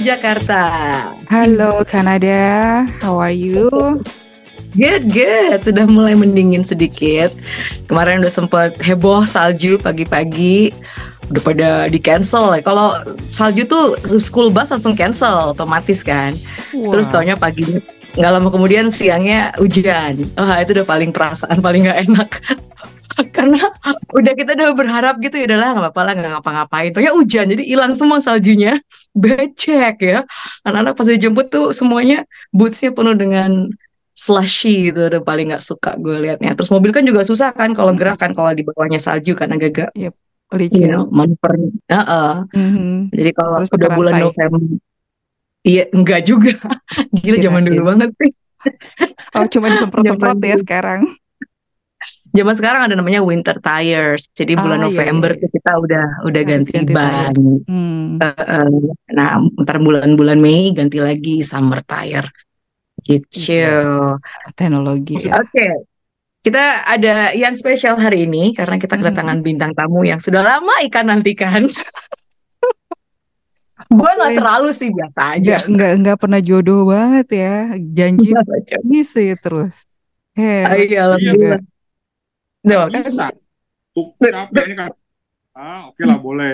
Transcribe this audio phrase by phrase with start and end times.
[0.00, 0.64] Jakarta.
[1.28, 3.68] Halo Kanada, how are you?
[4.72, 5.60] Good, good.
[5.60, 7.34] Sudah mulai mendingin sedikit.
[7.84, 10.72] Kemarin udah sempat heboh salju pagi-pagi.
[11.28, 12.54] Udah pada di cancel.
[12.64, 12.96] Kalau
[13.28, 16.32] salju tuh school bus langsung cancel otomatis kan.
[16.72, 16.96] Wah.
[16.96, 17.66] Terus taunya pagi
[18.18, 20.22] nggak lama kemudian siangnya hujan.
[20.38, 22.30] Wah itu udah paling perasaan paling nggak enak.
[23.36, 23.60] Karena
[24.14, 26.90] udah kita udah berharap gitu ya udahlah nggak apa-apa lah nggak ngapa-ngapain.
[26.94, 28.78] Taunya hujan jadi hilang semua saljunya.
[29.22, 30.24] Becek ya.
[30.64, 33.68] Anak-anak pas dijemput tuh semuanya bootsnya penuh dengan
[34.14, 36.52] slushy gitu udah paling nggak suka gue liatnya.
[36.56, 39.90] Terus mobil kan juga susah kan kalau gerak kan kalau di bawahnya salju kan agak-agak
[39.96, 40.12] you
[40.54, 40.90] licin.
[40.90, 41.56] know, manuver.
[41.88, 42.34] Heeh.
[42.52, 43.14] Mhm.
[43.14, 44.26] Jadi kalau Terus udah bulan rantai.
[44.28, 44.60] November
[45.60, 46.56] Iya, enggak juga.
[47.20, 48.32] Gila zaman dulu banget sih.
[49.36, 51.04] Oh cuma disemprot-semprot ya sekarang.
[52.30, 54.30] Zaman sekarang ada namanya winter tires.
[54.30, 55.42] Jadi bulan Ah, iya, November iya, iya.
[55.42, 57.34] tuh kita udah udah Harus ganti, ganti ban.
[57.66, 58.06] Hmm.
[58.22, 58.66] Heeh.
[59.18, 59.30] Nah,
[59.66, 62.30] ntar bulan-bulan Mei ganti lagi summer tire.
[63.02, 63.66] Gitu.
[64.54, 65.42] Teknologi ya.
[65.42, 65.88] Oke.
[66.40, 69.00] Kita ada yang spesial hari ini karena kita Mhm.
[69.04, 71.66] kedatangan bintang tamu yang sudah lama ikan nantikan.
[73.90, 75.64] Gue nggak terlalu sih biasa aja.
[75.64, 77.56] Nggak, nggak, pernah jodoh banget ya.
[77.80, 79.88] Janji ya terus.
[80.36, 81.60] Ah, Hebat Iya, alhamdulillah.
[82.68, 83.24] Tuh, kan bisa
[84.30, 84.90] capek ini kan
[85.58, 86.52] ah oke lah boleh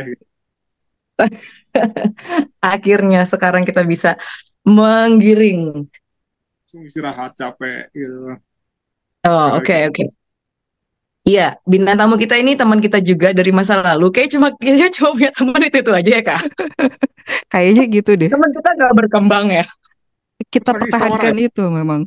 [2.64, 4.16] akhirnya sekarang kita bisa
[4.66, 5.86] menggiring.
[6.76, 8.36] istirahat capek gitu
[9.24, 9.86] Oh, oke Oke.
[9.88, 10.04] oke.
[11.26, 14.14] Iya, bintang tamu kita ini teman kita juga dari masa lalu.
[14.14, 16.40] Kayak cuma kayaknya cuma punya teman itu itu aja ya kak.
[17.52, 18.30] Kayaknya gitu deh.
[18.30, 19.64] Teman kita nggak berkembang ya.
[20.46, 22.06] Kita Lagi pertahankan itu memang.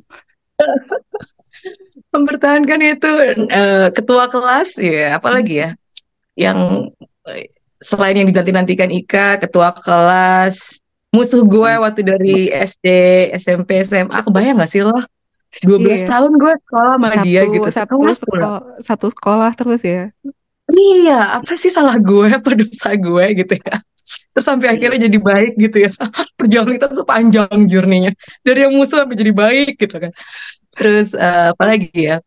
[2.14, 3.12] Mempertahankan itu
[3.50, 5.70] eh, ketua kelas, ya apalagi ya,
[6.34, 6.90] yang
[7.30, 10.82] eh, selain yang dinanti-nantikan Ika, ketua kelas,
[11.14, 12.88] musuh gue waktu dari SD,
[13.36, 14.96] SMP, SMA, kebayang gak sih lo?
[15.66, 16.08] 12 Iya.
[16.14, 18.14] tahun gue sekolah sama Satu, dia gitu, satu, pula.
[18.14, 20.04] sekolah, satu sekolah terus ya.
[20.70, 23.82] Iya, apa sih salah gue, apa dosa gue gitu ya.
[24.34, 25.90] Terus sampai akhirnya jadi baik gitu ya.
[26.38, 28.14] Perjuangan kita tuh panjang journey-nya.
[28.46, 30.14] Dari yang musuh sampai jadi baik gitu kan.
[30.76, 32.18] Terus eh, apa lagi ya?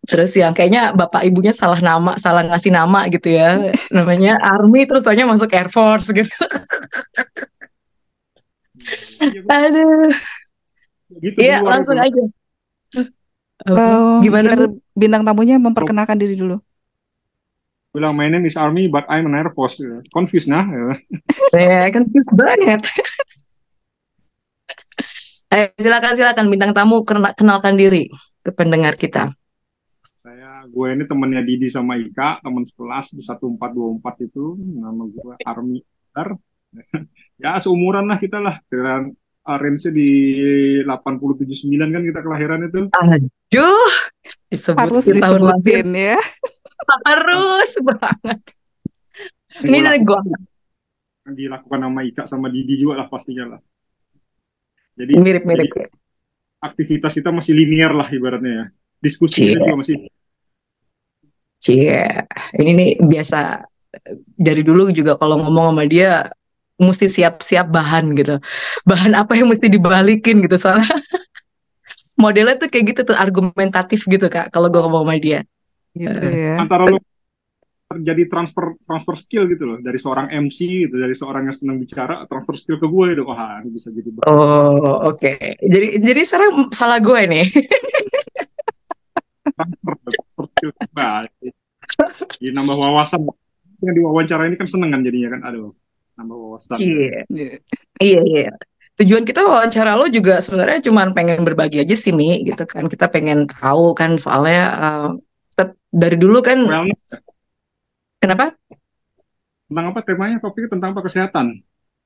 [0.00, 3.70] Terus yang kayaknya bapak ibunya salah nama, salah ngasih nama gitu ya.
[3.96, 6.32] Namanya Army, terus taunya masuk Air Force gitu.
[9.20, 10.10] Iya, Aduh.
[11.20, 12.06] gitu Iya, langsung itu.
[12.06, 12.22] aja.
[13.68, 14.72] Oh, Gimana?
[14.96, 16.58] bintang tamunya memperkenalkan diri dulu.
[17.90, 19.82] bilang my name is Army but I'm an Air Force
[20.14, 20.94] confused nah Ya.
[21.58, 22.86] Ya, confused banget.
[25.50, 28.06] Ayo, silakan silakan bintang tamu kena- kenalkan diri
[28.46, 29.34] ke pendengar kita.
[30.20, 35.80] saya gue ini temennya Didi sama Ika teman sekelas di 1424 itu nama gue Army
[36.12, 36.36] Dar.
[37.42, 40.10] ya seumuran lah kita lah dan range di
[40.86, 43.90] 87 9 kan kita kelahiran itu Aduh,
[44.52, 46.20] disebut Harus tahun lahir ya.
[47.10, 48.38] harus banget.
[49.66, 49.98] Ini dari
[51.26, 53.60] yang dilakukan sama Ika sama Didi juga lah pastinya lah.
[55.00, 55.70] Jadi, mirip-mirip.
[56.60, 58.64] aktivitas kita masih linear lah ibaratnya ya.
[59.00, 59.96] Diskusi kita juga masih
[61.60, 62.04] Cie,
[62.56, 63.64] ini nih biasa
[64.40, 66.28] dari dulu juga kalau ngomong sama dia
[66.80, 68.40] mesti siap-siap bahan gitu.
[68.88, 70.88] Bahan apa yang mesti dibalikin gitu soalnya
[72.22, 75.40] modelnya tuh kayak gitu tuh argumentatif gitu Kak kalau gua ngomong sama dia.
[75.92, 76.64] Gitu ya.
[76.64, 76.96] antara lo
[77.90, 82.22] terjadi transfer transfer skill gitu loh dari seorang MC gitu dari seorang yang senang bicara
[82.30, 85.32] transfer skill ke gue itu wah ini bisa jadi ber- Oh, oke.
[85.58, 87.46] Jadi jadi sekarang salah gue nih.
[89.58, 90.70] transfer, transfer skill.
[92.38, 93.26] Jadi nambah wawasan
[93.82, 95.74] yang diwawancara ini kan seneng kan jadinya kan aduh
[96.14, 96.78] nambah wawasan.
[96.78, 97.26] Iya.
[97.98, 98.50] Iya, iya.
[99.02, 102.86] Tujuan kita wawancara lo juga sebenarnya cuma pengen berbagi aja sih, Mi, gitu kan.
[102.86, 105.08] Kita pengen tahu kan soalnya eh,
[105.50, 107.18] kita dari dulu kan wellness
[108.20, 108.52] kenapa?
[109.70, 111.46] tentang apa temanya topiknya tentang apa kesehatan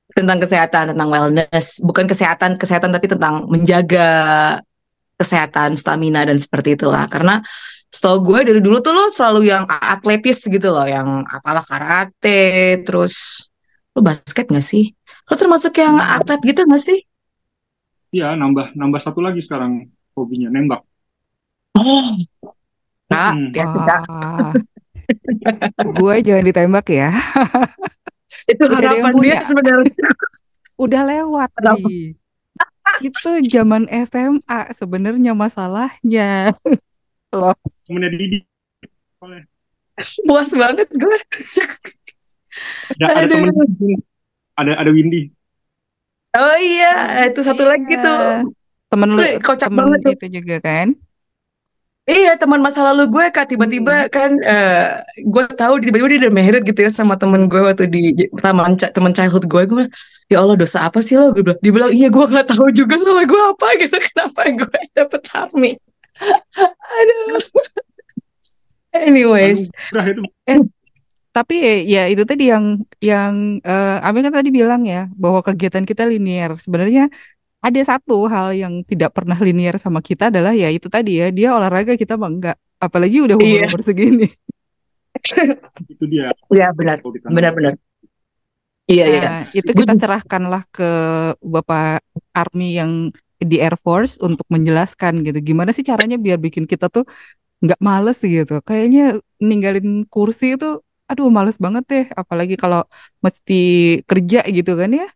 [0.05, 4.08] Tentang kesehatan, tentang wellness, bukan kesehatan kesehatan tapi tentang menjaga
[5.16, 7.08] kesehatan, stamina dan seperti itulah.
[7.08, 7.40] Karena
[7.88, 13.49] setahu gue dari dulu tuh lo selalu yang atletis gitu loh, yang apalah karate, terus
[13.96, 14.93] lo basket gak sih?
[15.25, 17.00] Lo termasuk yang atlet gitu gak sih?
[18.14, 20.87] iya nambah nambah satu lagi sekarang hobinya nembak
[21.75, 22.06] Oh,
[23.10, 23.50] Kak, Hmm.
[23.50, 24.62] Kak.
[25.98, 27.10] Gue jangan ditembak ya.
[28.52, 30.08] Itu harapan dia sebenarnya.
[30.84, 32.18] Udah lewat nih.
[33.02, 36.54] Itu zaman SMA sebenarnya masalahnya.
[37.34, 37.56] Loh,
[37.88, 38.38] temennya Didi
[40.26, 41.18] Puas banget gue.
[43.02, 43.50] ada, ada temen
[44.54, 45.34] ada ada Windy
[46.34, 48.02] Oh iya, itu satu lagi Iya.
[48.02, 48.22] tuh.
[48.90, 50.98] Temen lu, kocak temen banget itu juga kan?
[52.04, 56.60] Iya, teman masa lalu gue kak tiba-tiba kan eh, gue tahu tiba-tiba dia udah married
[56.68, 59.62] gitu ya sama temen gue waktu di taman teman childhood gue.
[59.64, 59.92] Gue bilang,
[60.28, 61.32] ya Allah dosa apa sih lo?
[61.32, 63.96] Gue bilang, dia bilang iya gue nggak tahu juga salah gue apa gitu.
[64.12, 65.72] Kenapa gue dapet Charmy?
[67.00, 67.40] Aduh.
[68.94, 70.22] Anyways, itu
[71.34, 76.04] Tapi ya itu tadi yang yang eh, Ami kan tadi bilang ya bahwa kegiatan kita
[76.04, 76.54] linear.
[76.60, 77.10] Sebenarnya
[77.64, 81.56] ada satu hal yang tidak pernah linear sama kita adalah ya itu tadi ya dia
[81.56, 82.56] olahraga kita mah enggak.
[82.76, 83.64] Apalagi udah Iya.
[83.64, 84.28] umur-umur segini.
[85.93, 86.28] itu dia.
[86.52, 87.75] ya benar, Kalau kita benar-benar.
[88.84, 89.20] Iya iya.
[89.25, 90.88] Nah, itu kita serahkanlah ke
[91.40, 92.05] Bapak
[92.37, 93.08] Army yang
[93.40, 95.40] di Air Force untuk menjelaskan gitu.
[95.40, 97.08] Gimana sih caranya biar bikin kita tuh
[97.64, 98.60] nggak males gitu.
[98.60, 102.05] Kayaknya ninggalin kursi itu aduh males banget deh.
[102.12, 102.84] Apalagi kalau
[103.25, 103.55] mesti
[104.05, 105.08] kerja gitu kan ya.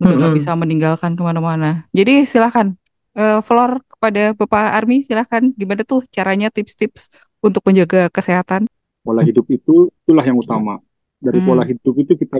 [0.00, 0.36] Udah nggak Mm-mm.
[0.38, 1.84] bisa meninggalkan ke mana-mana.
[1.92, 2.72] Jadi silahkan
[3.16, 7.12] eh, floor kepada Bapak Army silahkan gimana tuh caranya tips-tips
[7.44, 8.68] untuk menjaga kesehatan.
[9.04, 10.80] pola hidup itu itulah yang utama.
[11.20, 11.44] Dari Hmm.
[11.44, 12.36] pola hidup itu kita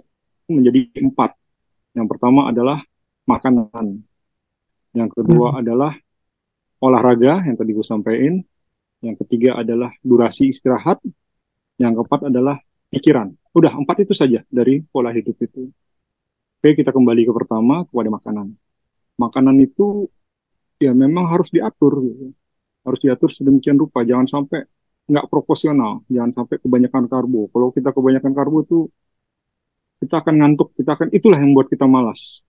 [0.49, 1.31] menjadi empat.
[1.97, 2.79] Yang pertama adalah
[3.29, 4.05] makanan.
[4.95, 5.93] Yang kedua adalah
[6.83, 8.35] olahraga yang tadi gue sampaikan.
[9.05, 10.99] Yang ketiga adalah durasi istirahat.
[11.83, 12.57] Yang keempat adalah
[12.93, 13.29] pikiran.
[13.57, 15.71] Udah empat itu saja dari pola hidup itu.
[16.61, 18.53] Oke, kita kembali ke pertama kepada makanan.
[19.17, 20.13] Makanan itu
[20.77, 22.37] ya memang harus diatur gitu.
[22.85, 24.05] Harus diatur sedemikian rupa.
[24.05, 24.69] Jangan sampai
[25.09, 26.05] nggak proporsional.
[26.13, 27.49] Jangan sampai kebanyakan karbo.
[27.49, 28.79] Kalau kita kebanyakan karbo itu
[30.05, 30.77] kita akan ngantuk.
[30.77, 32.45] Kita akan itulah yang membuat kita malas.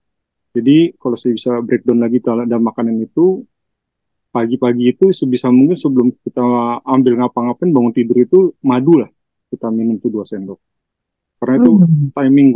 [0.52, 3.40] Jadi kalau saya bisa breakdown lagi dalam makanan itu
[4.28, 6.44] pagi-pagi itu sebisa mungkin sebelum kita
[6.84, 9.08] ambil ngapa-ngapain bangun tidur itu madu lah
[9.48, 10.60] kita minum tuh dua sendok.
[11.40, 12.12] Karena itu Hmm.
[12.12, 12.48] timing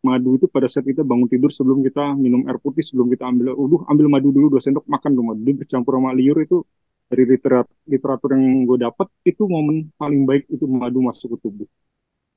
[0.00, 3.52] madu itu pada saat kita bangun tidur sebelum kita minum air putih sebelum kita ambil
[3.52, 5.40] uduh ambil madu dulu dua sendok makan tuh madu.
[5.44, 6.64] Bercampur sama liur itu
[7.10, 11.68] dari literat, literatur yang gue dapat itu momen paling baik itu madu masuk ke tubuh.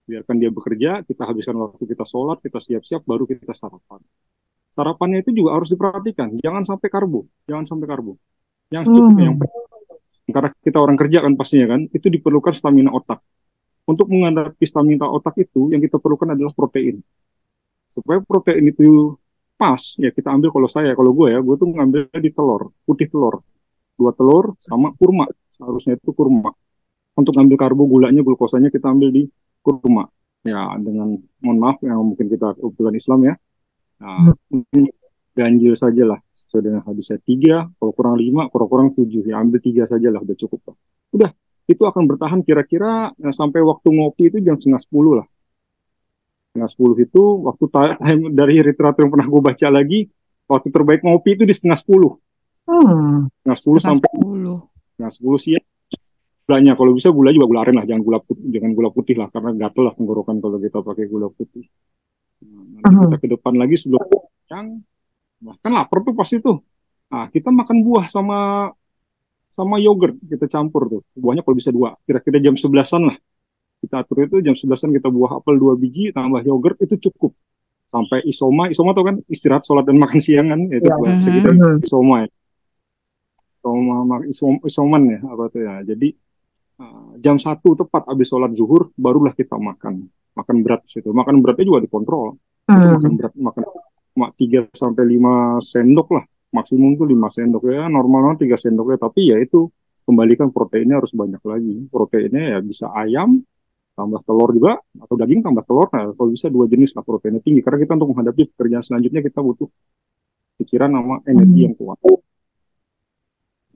[0.03, 4.01] Biarkan dia bekerja kita habiskan waktu kita sholat kita siap-siap baru kita sarapan.
[4.73, 8.19] Sarapannya itu juga harus diperhatikan jangan sampai karbo jangan sampai karbo.
[8.73, 9.23] Yang cukup Hmm.
[9.23, 9.35] yang
[10.33, 13.23] karena kita orang kerja kan pastinya kan itu diperlukan stamina otak.
[13.87, 16.99] Untuk menghadapi stamina otak itu yang kita perlukan adalah protein
[17.93, 19.13] supaya protein itu
[19.53, 23.07] pas ya kita ambil kalau saya kalau gue ya gue tuh ngambil di telur putih
[23.07, 23.45] telur.
[23.93, 26.49] Dua telur sama kurma seharusnya itu kurma.
[27.13, 29.29] Untuk ambil karbo gulanya glukosanya kita ambil di
[29.61, 30.09] kurma.
[30.41, 33.33] Ya dengan mohon maaf yang mungkin kita kebetulan Islam ya.
[34.01, 34.89] Nah, mungkin
[35.37, 37.21] ganjil saja lah sesuai dengan hadisnya.
[37.21, 39.29] Tiga kalau kurang lima kalau kurang tujuh.
[39.29, 40.75] Ya ambil tiga saja lah udah cukup lah.
[41.13, 41.29] Udah
[41.69, 45.27] itu akan bertahan kira-kira ya, sampai waktu ngopi itu jam setengah sepuluh lah
[46.53, 49.99] setengah sepuluh itu waktu time dari literatur yang pernah gue baca lagi
[50.45, 52.13] waktu terbaik ngopi itu di setengah sepuluh
[52.63, 53.27] Hmm.
[53.41, 54.59] setengah sepuluh sampai sepuluh.
[54.93, 55.65] setengah sepuluh siang
[56.45, 59.27] gulanya kalau bisa gula juga gula aren lah jangan gula putih jangan gula putih lah
[59.33, 61.65] karena gatel lah tenggorokan kalau kita pakai gula putih
[62.45, 63.01] nah, nanti Mhm.
[63.09, 64.05] kita ke depan lagi sebelum
[64.45, 64.67] siang
[65.41, 66.61] bahkan lapar tuh pasti tuh
[67.09, 68.69] nah kita makan buah sama
[69.49, 73.17] sama yogurt kita campur tuh buahnya kalau bisa dua kira-kira jam sebelasan lah
[73.83, 77.35] kita atur itu jam sebelasan kita buah apel dua biji tambah yogurt itu cukup.
[77.91, 79.15] Sampai isoma isoma tuh kan?
[79.27, 80.71] Istirahat sholat dan makan siang kan?
[80.71, 80.95] Itu Ya.
[80.95, 81.19] buat Mhm.
[81.19, 81.77] sekitar Mhm.
[81.83, 82.27] isoma ya.
[83.59, 83.95] Isoma
[84.27, 85.75] isom, isoman ya apa tuh ya.
[85.83, 86.09] Jadi
[86.79, 90.07] uh, jam satu tepat habis sholat zuhur barulah kita makan.
[90.33, 91.11] Makan berat situ.
[91.11, 92.39] Makan beratnya juga dikontrol.
[92.63, 92.95] Itu Hmm.
[92.95, 93.63] makan berat makan
[94.35, 96.25] 3 sampai 5 sendok lah.
[96.53, 97.85] Maksimum tuh 5 sendok ya.
[97.87, 98.97] Normalnya 3 sendok ya.
[98.99, 99.69] Tapi ya itu
[100.03, 101.87] kembalikan proteinnya harus banyak lagi.
[101.87, 103.39] Proteinnya ya bisa ayam
[103.93, 105.87] tambah telur juga atau daging tambah telur.
[105.93, 107.61] Nah kalau bisa dua jenis lah proteinnya tinggi.
[107.61, 109.69] Karena kita untuk menghadapi pekerjaan selanjutnya kita butuh
[110.61, 111.97] pikiran sama energi yang kuat.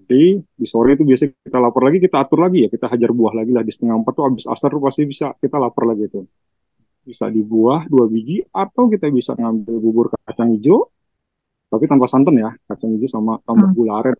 [0.07, 2.69] Jadi di sore itu biasanya kita lapar lagi kita atur lagi ya.
[2.73, 3.63] Kita hajar buah lagi lah.
[3.63, 6.25] Di setengah empat tuh habis asar tuh pasti bisa kita lapar lagi tuh.
[7.05, 10.89] Bisa di buah dua biji atau kita bisa ngambil bubur kacang hijau
[11.67, 12.49] tapi tanpa santan ya.
[12.65, 13.77] Kacang hijau sama tambah Hmm.
[13.77, 14.17] gula aren.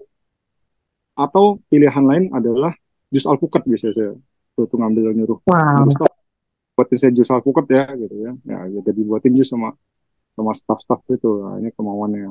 [1.17, 2.77] Atau pilihan lain adalah
[3.09, 4.11] jus alpukat biasanya saya
[4.57, 5.39] tuh, tuh ngambil nyuruh.
[5.45, 5.85] Wow.
[5.85, 6.17] Nyuruh
[6.77, 8.31] buatin saya jus alpukat ya gitu ya.
[8.45, 9.73] Ya jadi buatin jus sama
[10.29, 11.41] sama staff-staff itu.
[11.41, 12.29] Nah, ini kemauannya.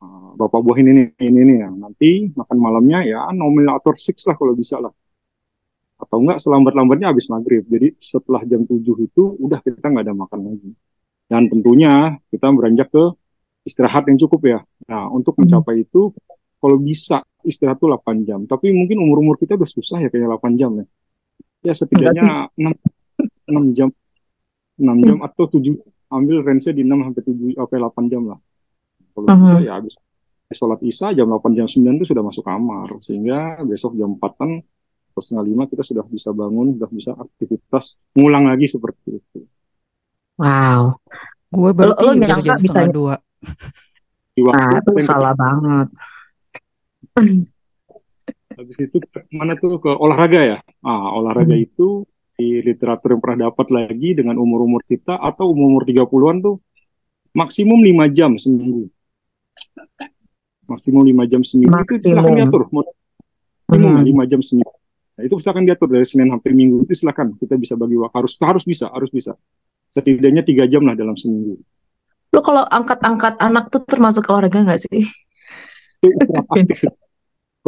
[0.00, 1.40] Ah, bapak buah ini nih ini.
[1.44, 4.88] Nih ya nanti makan malamnya ya nominator six lah kalau bisa lah.
[6.00, 7.68] Atau enggak selambat-lambatnya habis maghrib.
[7.68, 10.70] Jadi setelah jam 7 itu udah kita nggak ada makan lagi.
[11.28, 13.04] Dan tentunya kita beranjak ke
[13.68, 14.60] istirahat yang cukup ya.
[14.88, 15.44] Nah untuk Hmm.
[15.44, 16.08] mencapai itu
[16.56, 18.48] kalau bisa istirahat tuh 8 jam.
[18.48, 20.88] Tapi mungkin umur-umur kita udah susah ya kayak 8 jam ya
[21.62, 22.74] ya setidaknya 6,
[23.50, 23.88] 6 jam
[24.78, 25.74] 6 jam atau 7
[26.08, 28.38] ambil range di 6 sampai 7 sampai 8 jam lah
[29.12, 29.42] Kalau Mhm.
[29.42, 29.94] bisa ya habis
[30.48, 34.62] sholat isya jam 8 jam 9 itu sudah masuk kamar sehingga besok jam 4-an
[35.10, 39.38] atau setengah lima kita sudah bisa bangun, sudah bisa aktivitas ngulang lagi seperti itu.
[40.38, 41.02] Wow.
[41.50, 43.14] Gue Lo, baru lo nyangka jam bisa setengah dua.
[44.30, 45.88] Di waktu Nah, itu yang salah banget.
[48.58, 48.98] Habis itu
[49.30, 50.58] mana tuh ke olahraga ya?
[50.82, 51.62] Ah, olahraga Hmm.
[51.62, 51.88] itu
[52.34, 56.58] di literatur yang pernah dapat lagi dengan umur-umur kita atau umur-umur 30-an tuh
[57.38, 58.90] maksimum 5 jam seminggu.
[60.66, 62.38] Maksimum 5 jam seminggu itu silakan Maksimum.
[62.42, 62.62] diatur.
[63.70, 64.02] Maksimum Hmm.
[64.02, 64.74] 5 jam seminggu.
[65.18, 68.34] Nah, itu silakan diatur dari Senin sampai Minggu itu silakan kita bisa bagi waktu harus
[68.38, 69.34] harus bisa harus bisa
[69.90, 71.58] setidaknya tiga jam lah dalam seminggu
[72.30, 75.02] Lo kalau angkat-angkat anak tuh termasuk olahraga nggak sih?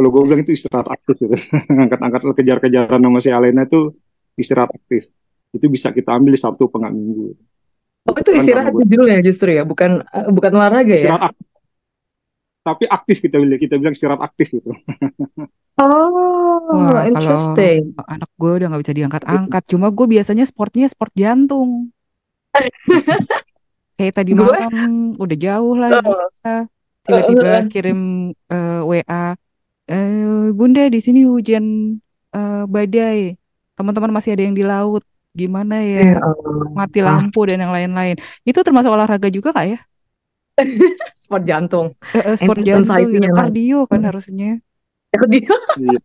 [0.01, 1.37] kalau gue bilang itu istirahat aktif gitu
[1.85, 3.93] angkat-angkat kejar-kejaran sama si Alena itu
[4.35, 5.13] istirahat aktif
[5.53, 7.37] itu bisa kita ambil di Sabtu pengat Minggu
[8.09, 10.97] Oh, itu Kan istirahat gue- judulnya justru ya, bukan eh, bukan olahraga ya?
[10.97, 11.47] istirahat aktif
[12.61, 14.73] tapi aktif kita bilang kita bilang istirahat aktif gitu
[15.81, 17.97] Oh, Wah, kalau interesting.
[18.05, 19.63] anak gue udah nggak bisa diangkat-angkat.
[19.65, 21.89] Cuma gue biasanya sportnya sport jantung.
[23.97, 24.73] Kayak tadi Gue- malam
[25.17, 26.05] udah jauh lagi.
[26.05, 26.69] Oh.
[27.01, 28.01] Tiba-tiba kirim
[28.53, 29.41] eh, WA,
[29.91, 31.65] eh, Bunda di sini hujan
[32.33, 33.35] eh, badai.
[33.77, 35.03] Teman-teman masih ada yang di laut.
[35.31, 36.23] Gimana Ya ya?
[36.23, 36.67] Allah.
[36.75, 38.19] Mati Ah, lampu dan yang lain-lain.
[38.43, 39.79] Itu termasuk olahraga juga nggak ya?
[41.23, 41.87] sport jantung.
[42.13, 43.35] Eh, eh, sport Anti- jantung lah.
[43.35, 44.59] Kardio kan harusnya.
[45.11, 45.43] Dia
[45.75, 45.99] Iya.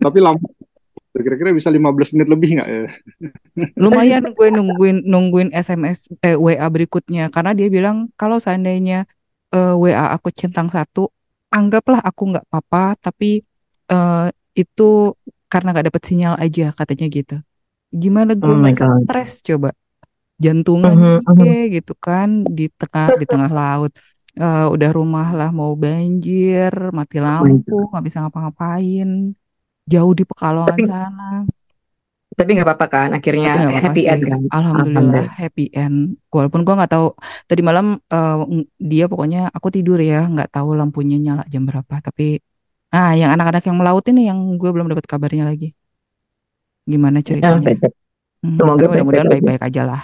[0.00, 0.40] tapi lama
[1.14, 2.80] kira-kira bisa 15 menit lebih nggak ya
[3.78, 9.06] Lumayan gue nungguin nungguin SMS eh, WA berikutnya karena dia bilang kalau seandainya
[9.54, 11.13] eh, WA aku centang satu,
[11.54, 13.40] anggaplah aku nggak apa-apa, tapi
[13.86, 15.14] eh, itu
[15.46, 17.36] karena nggak dapet sinyal aja katanya gitu.
[17.94, 18.58] Gimana gue Oh
[19.06, 19.70] stres coba?
[20.34, 21.34] Jantungan Mhm, mhm.
[21.38, 23.92] gue gitu kan di tengah di tengah laut.
[24.34, 29.30] Eh, udah rumah lah mau banjir, mati lampu, nggak bisa ngapa-ngapain,
[29.86, 31.30] jauh di Pekalongan Tapi- sana.
[32.34, 34.10] Tapi nggak apa-apa kan, akhirnya apa-apa happy sih.
[34.12, 34.40] end kan.
[34.50, 35.26] Alhamdulillah Alhamdulillah.
[35.40, 35.96] happy end.
[36.34, 37.06] Walaupun gua nggak tahu
[37.48, 41.94] tadi malam ng- dia pokoknya aku tidur ya nggak tahu lampunya nyala jam berapa.
[42.02, 42.42] Tapi
[42.94, 45.74] ah yang anak-anak yang melaut ini yang gue belum dapat kabarnya lagi.
[46.84, 47.64] Gimana Ya, ceritanya?
[47.64, 47.94] baik-baik.
[48.44, 49.32] Hmm, Semoga mudah-mudahan baik-baik aja.
[49.32, 50.02] baik-baik aja lah.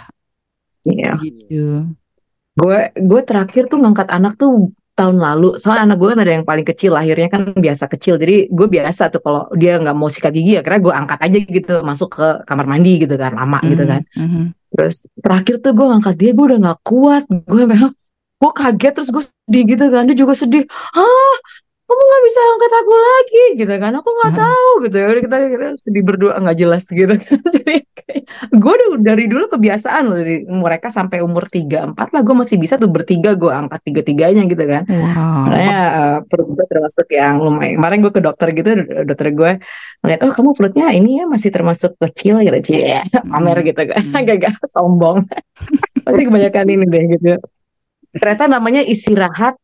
[0.89, 1.11] Iya.
[1.21, 1.65] Gitu.
[2.57, 5.57] Gue gue terakhir tuh ngangkat anak tuh tahun lalu.
[5.57, 8.21] Soalnya anak gue kan ada yang paling kecil, lahirnya kan biasa kecil.
[8.21, 11.39] Jadi gue biasa tuh kalau dia nggak mau sikat gigi ya, karena gue angkat aja
[11.41, 14.03] gitu, masuk ke kamar mandi gitu kan, lama gitu Mhm, kan.
[14.21, 14.43] mhm.
[14.77, 17.25] Terus terakhir tuh gue ngangkat dia, gue udah nggak kuat.
[17.49, 17.91] Gue memang
[18.41, 20.03] gue kaget terus gue sedih gitu kan.
[20.05, 20.65] Dia juga sedih.
[20.95, 21.35] Ah,
[21.91, 23.93] kamu nggak bisa angkat aku lagi gitu kan?
[23.99, 25.07] Aku nggak tahu gitu ya.
[25.19, 27.39] Kita akhirnya sedih berdua nggak jelas gitu kan.
[27.57, 27.77] Jadi
[28.51, 32.75] gue dari dulu kebiasaan loh dari mereka sampai umur 3 4 lah gue masih bisa
[32.79, 34.83] tuh bertiga gue angkat tiga-tiganya gitu kan.
[34.87, 35.51] Wow.
[35.51, 37.79] Makanya eh, perut gue termasuk yang lumayan.
[37.79, 38.71] Kemarin gue ke dokter gitu,
[39.07, 39.53] dokter gue
[40.01, 44.01] ngeliat, oh kamu perutnya ini ya masih termasuk kecil gitu, cie, pamer Hmm, gitu kan,
[44.01, 44.17] hmm.
[44.21, 45.29] agak-agak sombong.
[46.07, 47.33] Pasti kebanyakan ini deh gitu.
[48.17, 49.55] Ternyata namanya istirahat.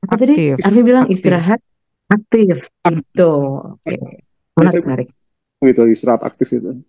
[0.00, 0.56] Apa tadi?
[0.56, 1.60] Arfi bilang istirahat
[2.10, 2.68] aktif.
[2.84, 3.30] Itu.
[4.58, 5.08] Menarik, menarik.
[5.62, 6.82] gitu istirahat aktif itu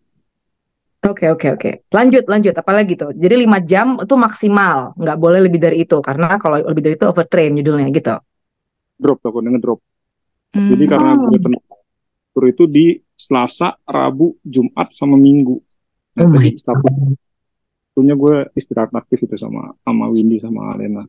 [1.02, 1.72] Oke, oke, oke.
[1.90, 2.54] Lanjut, lanjut.
[2.54, 3.10] Apalagi tuh?
[3.18, 4.94] Jadi 5 jam itu maksimal.
[4.94, 5.98] Nggak boleh lebih dari itu.
[5.98, 8.16] Karena kalau lebih dari itu overtrain judulnya gitu.
[9.02, 9.82] drop takutnya ngedrop
[10.54, 10.92] jadi Hmm.
[10.94, 11.26] karena Oh.
[11.34, 11.64] gue tenang
[12.54, 12.86] itu di
[13.18, 15.58] Selasa Rabu Jumat sama Minggu
[16.14, 17.18] nah Oh my tadi Sabtu.
[17.92, 21.02] Sabtunya gue istirahat aktif itu sama sama Windy sama Alena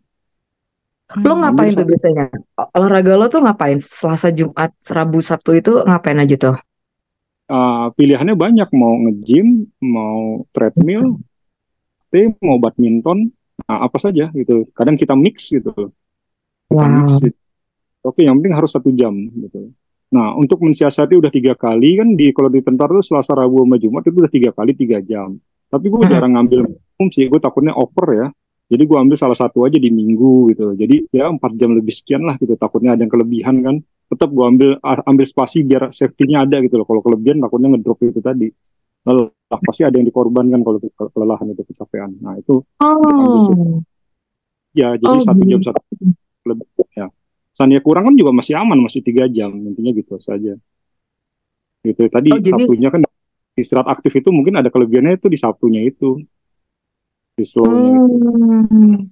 [1.21, 1.43] Lo Hmm.
[1.45, 2.33] ngapain tuh biasanya?
[2.73, 3.77] Olahraga lo tuh ngapain?
[3.77, 6.57] Selasa, Jumat, Rabu, Sabtu itu ngapain aja tuh?
[7.53, 11.21] Uh, pilihannya banyak mau nge-gym mau treadmill
[12.09, 13.29] T mau badminton
[13.69, 15.73] nah, apa saja gitu kadang kita mix gitu
[16.73, 16.89] kita Wow.
[16.89, 17.37] mix gitu.
[18.09, 19.69] oke yang penting harus satu jam gitu
[20.09, 23.77] nah untuk mensiasati udah tiga kali kan di kalau di tentara tuh Selasa Rabu sama
[23.77, 25.37] Jumat itu udah tiga kali tiga jam
[25.69, 26.09] tapi gue Mhm.
[26.09, 26.61] jarang ngambil
[27.13, 28.27] sih gue takutnya over ya
[28.69, 30.73] jadi gue ambil salah satu aja di minggu gitu.
[30.73, 32.57] Jadi ya empat jam lebih sekian lah gitu.
[32.57, 33.77] Takutnya ada yang kelebihan kan.
[34.09, 36.87] Tetap gue ambil a- ambil spasi biar safety-nya ada gitu loh.
[36.89, 38.49] Kalau kelebihan takutnya ngedrop itu tadi.
[39.03, 39.29] Lelah
[39.61, 42.11] pasti ada yang dikorbankan kalau ke- kelelahan itu kecapean.
[42.23, 42.65] Nah itu.
[42.81, 43.81] Oh,
[44.73, 45.69] ya jadi Oh, satu jam gitu.
[45.69, 45.81] satu
[46.49, 46.67] lebih
[46.97, 47.07] ya.
[47.53, 49.53] Sania kurang kan juga masih aman masih tiga jam.
[49.53, 50.57] Intinya gitu saja.
[51.85, 52.03] Gitu.
[52.09, 53.03] Tadi Oh, jadi- Sabtunya kan
[53.53, 56.25] istirahat aktif itu mungkin ada kelebihannya itu di Sabtunya itu
[57.43, 59.11] itu Hmm.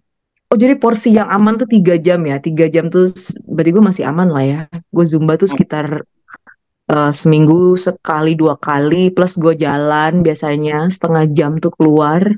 [0.51, 2.43] Oh, jadi porsi yang aman tuh tiga jam ya?
[2.43, 3.07] Tiga jam tuh,
[3.47, 4.61] berarti gue masih aman lah ya.
[4.91, 6.03] Gue Zumba tuh sekitar
[6.91, 12.35] eh, seminggu sekali dua kali, plus gue jalan biasanya setengah jam tuh keluar.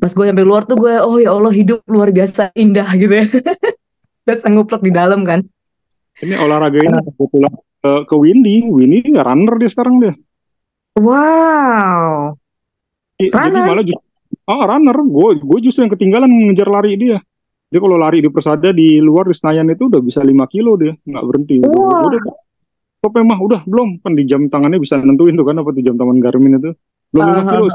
[0.00, 3.28] Pas gue sampai keluar tuh gue, oh ya Allah hidup luar biasa indah gitu ya.
[4.24, 5.44] biasa nguplek di dalam kan.
[6.24, 7.52] Ini olahraga ini kebetulan
[7.84, 8.64] ke, ke Windy.
[8.64, 10.16] Windy runner dia sekarang dia.
[10.96, 12.38] Wow.
[13.18, 13.66] Jadi Runner?
[13.66, 14.03] malah justru,
[14.48, 14.96] ah runner.
[15.04, 17.18] Gue gue justru yang ketinggalan ngejar lari dia.
[17.68, 20.94] Dia kalau lari di Persada di luar di Senayan itu udah bisa 5 kilo dia,
[20.94, 21.58] nggak berhenti.
[21.64, 22.06] Wah.
[22.06, 22.20] Udah,
[23.04, 25.92] Stop mah udah belum kan di jam tangannya bisa nentuin tuh kan apa tuh jam
[26.00, 26.72] tangan Garmin itu.
[27.12, 27.66] Belum 5 Ah, kilo.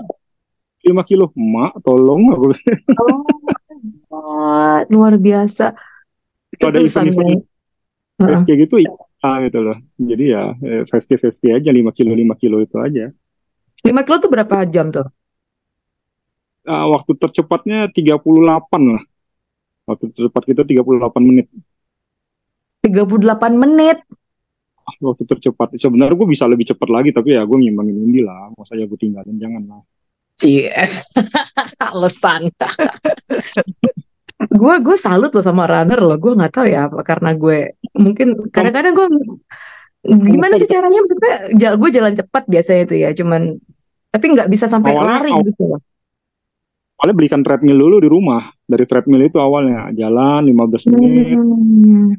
[0.89, 1.25] 5 kilo.
[1.38, 2.45] Mak, tolong aku.
[4.09, 5.77] Oh, luar biasa.
[6.49, 7.45] Itu Ada event-event
[8.19, 8.41] Heeh.
[8.43, 8.91] kayak gitu ya
[9.45, 9.77] gitu loh.
[9.95, 13.05] Jadi ya eh, 50-50 aja 5 kilo 5 kilo itu aja.
[13.85, 15.07] 5 kilo tuh berapa jam tuh?
[16.69, 18.21] Ah, waktu tercepatnya 38
[18.85, 19.01] lah.
[19.89, 20.85] Waktu tercepat kita 38
[21.25, 21.49] menit.
[22.85, 23.97] 38 menit.
[24.85, 25.73] Ah, Waktu tercepat.
[25.73, 28.53] Sebenarnya gue bisa lebih cepat lagi tapi ya gue ngimbangin Indi lah.
[28.53, 29.81] Masa ya gue tinggalin jangan lah.
[30.38, 30.69] Cie.
[31.89, 32.53] Alasan.
[34.39, 36.21] gue gue salut loh sama runner loh.
[36.21, 39.07] Gue nggak tahu ya apa karena gue mungkin kadang-kadang gue
[40.05, 41.33] gimana sih caranya maksudnya
[41.75, 43.59] gue jalan cepat biasanya itu ya cuman
[44.09, 45.81] tapi nggak bisa sampai Awalnya- lari aw- gitu loh.
[46.99, 48.43] Awalnya belikan treadmill dulu di rumah.
[48.67, 51.31] Dari treadmill itu awalnya jalan 15 menit.
[51.31, 52.11] Hmm.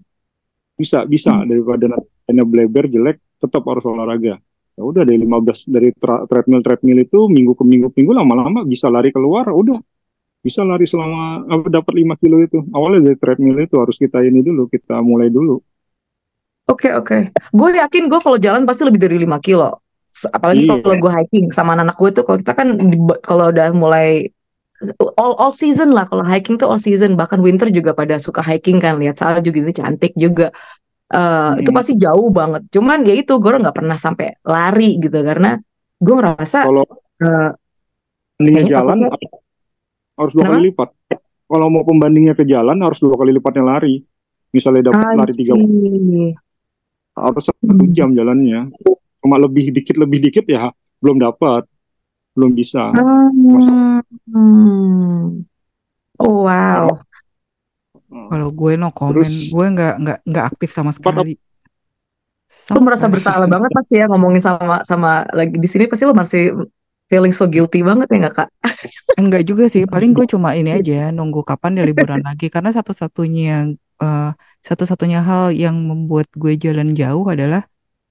[0.72, 4.40] Bisa bisa daripada nantinya bleber jelek tetap harus olahraga.
[4.72, 9.12] Ya udah dari 15 dari treadmill treadmill itu minggu ke minggu minggu lama-lama bisa lari
[9.12, 9.76] keluar udah
[10.40, 12.64] bisa lari selama apa, dapat 5 kilo itu.
[12.72, 15.60] Awalnya dari treadmill itu harus kita ini dulu, kita mulai dulu.
[16.72, 17.36] Oke oke.
[17.52, 19.84] Gue yakin gue kalau jalan pasti lebih dari 5 kilo.
[20.32, 20.80] Apalagi Iya.
[20.80, 22.68] kalau gue hiking sama anak-anak gue tuh kalau kita kan
[23.20, 24.32] kalau udah mulai
[25.20, 28.80] all all season lah kalau hiking tuh all season bahkan winter juga pada suka hiking
[28.80, 30.48] kan lihat salju gitu cantik juga.
[31.58, 31.76] Itu Hmm.
[31.76, 32.70] pasti jauh banget.
[32.70, 35.58] Cuman ya itu gue nggak pernah sampai lari gitu karena
[36.00, 36.84] gue ngerasa Kalau
[38.40, 38.98] Kayaknya jalan
[40.16, 40.56] harus dua Kenapa?
[40.56, 40.88] kali lipat.
[41.50, 44.00] Kalau mau pembandingnya ke jalan harus dua kali lipatnya lari.
[44.50, 45.54] Misalnya dapat lari tiga
[47.20, 47.92] harus satu Hmm.
[47.92, 48.72] jam jalannya.
[49.20, 50.72] Cuma lebih dikit lebih dikit ya
[51.04, 51.68] belum dapat,
[52.34, 52.94] belum bisa.
[54.30, 55.42] Hmm.
[56.20, 57.00] Oh wow.
[58.10, 61.34] Kalau gue no comment, Terus- gue nggak nggak nggak aktif sama sekali.
[61.34, 61.40] Lu
[62.50, 63.14] Sama merasa sekali.
[63.18, 66.42] bersalah banget pasti ya ngomongin sama sama lagi di sini pasti lu masih
[67.06, 68.48] feeling so guilty banget ya nggak kak?
[69.18, 73.74] Enggak juga sih, paling gue cuma ini aja nunggu kapan dia liburan lagi karena satu-satunya
[74.02, 74.30] eh,
[74.62, 77.66] satu-satunya hal yang membuat gue jalan jauh adalah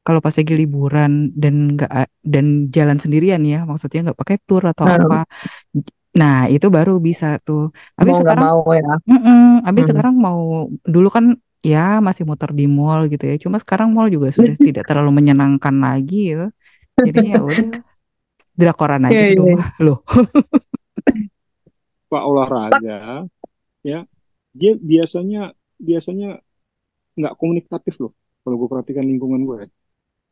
[0.09, 1.91] kalau pas lagi liburan dan nggak
[2.33, 2.45] dan
[2.75, 4.97] jalan sendirian ya, maksudnya nggak pakai tour atau Hmm.
[5.05, 5.29] apa.
[6.17, 7.69] Nah, itu baru bisa tuh.
[7.93, 8.89] Tapi Mau sekarang mau ya.
[9.05, 9.61] Mm-mm.
[9.67, 9.89] Habis Hmm.
[9.93, 10.41] sekarang mau
[10.93, 11.25] dulu kan
[11.61, 13.35] ya masih muter di mall gitu ya.
[13.43, 16.49] Cuma sekarang mall juga sudah tidak terlalu menyenangkan lagi ya.
[17.05, 17.67] Jadi ya udah
[18.59, 19.39] drakoran aja Iya, di iya.
[19.39, 19.67] rumah.
[19.85, 19.99] Loh.
[22.11, 22.97] Pak olahraga
[23.89, 23.99] ya
[24.59, 25.39] dia biasanya
[25.87, 26.27] biasanya
[27.19, 28.11] nggak komunikatif loh
[28.43, 29.59] kalau gue perhatikan lingkungan gue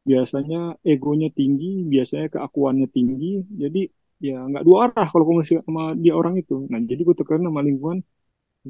[0.10, 0.58] biasanya
[0.92, 3.28] egonya tinggi biasanya keakuannya tinggi
[3.62, 3.80] jadi
[4.28, 7.62] ya nggak dua arah kalau komunikasi sama dia orang itu nah jadi gue tekan sama
[7.68, 8.00] lingkungan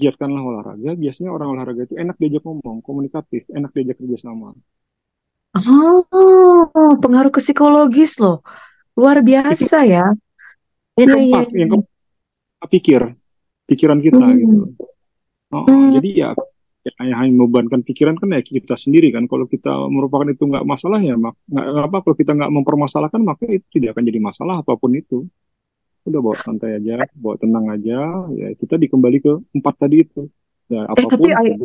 [0.01, 4.47] giatkanlah olahraga biasanya orang olahraga itu enak diajak ngomong komunikatif enak diajak kerjasama
[5.57, 8.45] Oh, pengaruh ke psikologis loh.
[8.99, 10.05] Luar biasa ya.
[10.99, 13.01] yang Iya, iya, keempat yang keempat pikir
[13.69, 14.41] pikiran kita Hmm.
[14.41, 14.55] gitu
[15.53, 15.95] Oh, Hmm.
[15.95, 16.29] jadi ya
[16.87, 20.99] ya yang membebankan pikiran kan ya kita sendiri kan kalau kita merupakan itu nggak masalah
[21.03, 24.73] ya mak nggak apa kalau kita nggak mempermasalahkan maka itu tidak akan jadi masalah apa
[24.79, 25.17] pun itu
[26.07, 27.99] udah bawa santai aja bawa tenang aja
[28.31, 30.21] ya kita dikembali ke empat tadi itu
[30.71, 31.57] ya Eh, tapi apa pun I-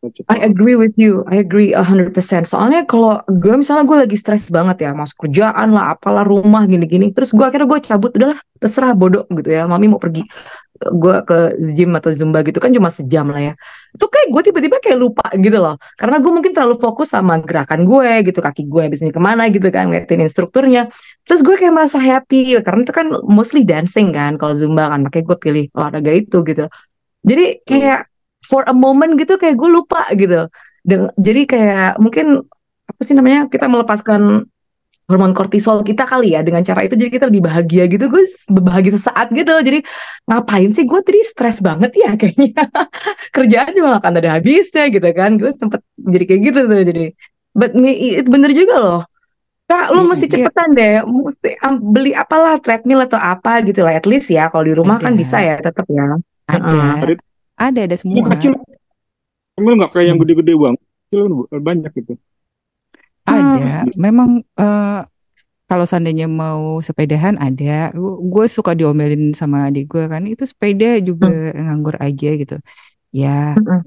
[0.00, 1.22] kita I cepat agree with you.
[1.30, 2.44] I agree 100%.
[2.50, 7.14] Soalnya kalau gue misalnya gue lagi stres banget ya, masuk kerjaan lah, apalah rumah gini-gini.
[7.14, 9.70] Terus gue akhirnya gue cabut, udahlah terserah bodoh gitu ya.
[9.70, 10.26] Mami mau pergi
[10.76, 11.38] gue ke
[11.74, 13.54] gym atau zumba gitu kan cuma sejam lah ya.
[13.96, 15.76] Itu kayak gue tiba-tiba kayak lupa gitu loh.
[15.96, 19.68] Karena gue mungkin terlalu fokus sama gerakan gue gitu, kaki gue habisnya ke mana gitu
[19.72, 20.88] kan, ngeliatin instrukturnya.
[21.24, 25.24] Terus gue kayak merasa happy karena itu kan mostly dancing kan kalau zumba kan, makanya
[25.32, 26.64] gue pilih olahraga itu gitu.
[27.26, 28.06] Jadi kayak
[28.46, 30.46] for a moment gitu kayak gue lupa gitu.
[30.86, 32.46] Dan jadi kayak mungkin
[32.86, 34.46] apa sih namanya kita melepaskan
[35.06, 38.26] hormon kortisol kita kali ya dengan cara itu jadi kita lebih bahagia gitu gue
[38.58, 39.78] bahagia sesaat gitu jadi
[40.26, 42.66] ngapain sih gue tadi stres banget ya kayaknya
[43.30, 47.04] kerjaan juga gak akan ada habisnya gitu kan gue sempet jadi kayak gitu tuh jadi
[47.54, 49.02] but me- itu bener juga loh
[49.66, 50.46] Kak, lu mesti Iya.
[50.46, 54.46] cepetan deh, mesti beli apalah treadmill atau apa gitu lah, at least ya.
[54.46, 55.18] Kalau di rumah kan Ada.
[55.18, 56.14] bisa ya, tetap ya.
[56.46, 57.02] Ada.
[57.02, 57.26] Ada-
[57.58, 58.30] Ada ada semua.
[58.30, 58.54] kecil
[59.58, 60.22] emang nggak kayak yang Hmm.
[60.22, 62.12] gede-gede banget kecil kan banyak gitu
[63.26, 63.90] Ada.
[63.98, 65.00] Memang eh,
[65.66, 67.90] kalau seandainya mau sepedahan ada.
[68.32, 72.56] Gue suka diomelin sama adik gue kan itu sepeda juga nganggur aja gitu.
[73.10, 73.82] Ya Mm-mm.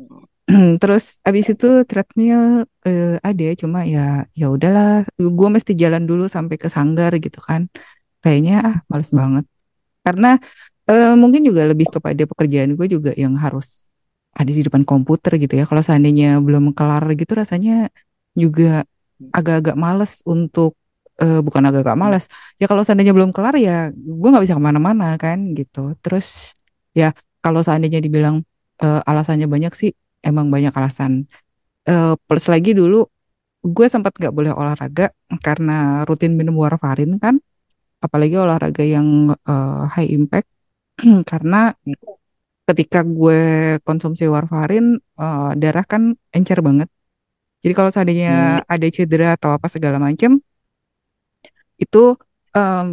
[0.82, 6.58] Terus abis itu treadmill eh, ada cuma ya ya udahlah gue mesti jalan dulu sampai
[6.58, 7.69] ke sanggar gitu kan
[8.25, 9.45] kayaknya ah males banget
[10.06, 10.28] karena
[10.89, 13.89] eh, mungkin juga lebih kepada pekerjaan gue juga yang harus
[14.34, 17.89] ada di depan komputer gitu ya kalau seandainya belum kelar gitu rasanya
[18.38, 18.86] juga
[19.38, 20.71] agak-agak males untuk
[21.21, 22.23] eh, bukan agak-agak males
[22.62, 26.55] ya kalau seandainya belum kelar ya gue nggak bisa ke mana-mana kan gitu terus
[26.99, 27.12] ya
[27.43, 28.36] kalau seandainya dibilang
[28.84, 29.91] eh, alasannya banyak sih
[30.27, 31.25] emang banyak alasan.
[31.89, 32.97] Eh, plus lagi dulu
[33.75, 35.12] gue sempat nggak boleh olahraga
[35.45, 37.36] karena rutin minum warfarin kan,
[38.05, 39.08] apalagi olahraga yang
[39.49, 40.47] eh, high impact
[41.32, 41.73] karena
[42.69, 43.39] ketika gue
[43.88, 44.86] konsumsi warfarin
[45.21, 46.03] eh, darah kan
[46.36, 46.89] encer banget.
[47.63, 48.30] Jadi kalau seandainya
[48.74, 50.39] ada cedera atau apa segala macem
[51.84, 51.98] itu
[52.58, 52.86] em,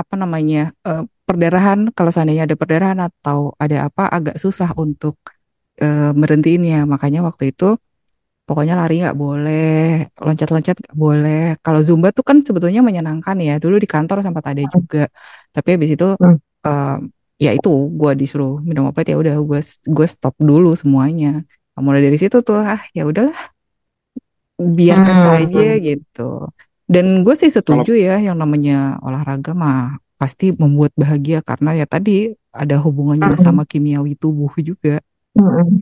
[0.00, 5.14] apa namanya eh, perdarahan kalau seandainya ada perdarahan atau ada apa agak susah untuk
[5.82, 7.64] eh, merhentiin Makanya waktu itu
[8.48, 11.40] pokoknya lari nggak boleh, loncat-loncat nggak boleh.
[11.64, 13.52] Kalau Zumba tuh kan sebetulnya menyenangkan ya.
[13.62, 14.98] Dulu di kantor sempat ada juga.
[15.54, 16.36] Tapi habis itu Hmm.
[17.44, 19.60] ya itu gue disuruh minum obat ya udah gue
[19.96, 21.28] gue stop dulu semuanya.
[21.80, 23.36] Mulai dari situ tuh ah ya udahlah
[24.60, 25.26] biarkan Hmm.
[25.26, 26.30] saja gitu.
[26.84, 32.36] Dan gue sih setuju ya yang namanya olahraga mah pasti membuat bahagia karena ya tadi
[32.52, 33.40] ada hubungannya Hmm.
[33.40, 35.00] sama kimiawi tubuh juga.
[35.32, 35.80] Mm-mm.